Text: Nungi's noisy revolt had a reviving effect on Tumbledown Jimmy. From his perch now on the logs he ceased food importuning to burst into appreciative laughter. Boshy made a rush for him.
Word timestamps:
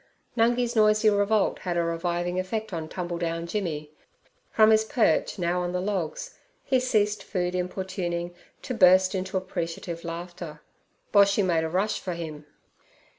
Nungi's 0.35 0.75
noisy 0.75 1.11
revolt 1.11 1.59
had 1.59 1.77
a 1.77 1.83
reviving 1.83 2.39
effect 2.39 2.73
on 2.73 2.89
Tumbledown 2.89 3.45
Jimmy. 3.45 3.91
From 4.49 4.71
his 4.71 4.83
perch 4.83 5.37
now 5.37 5.61
on 5.61 5.73
the 5.73 5.79
logs 5.79 6.39
he 6.63 6.79
ceased 6.79 7.23
food 7.23 7.53
importuning 7.53 8.33
to 8.63 8.73
burst 8.73 9.13
into 9.13 9.37
appreciative 9.37 10.03
laughter. 10.03 10.61
Boshy 11.13 11.45
made 11.45 11.63
a 11.63 11.69
rush 11.69 11.99
for 11.99 12.15
him. 12.15 12.47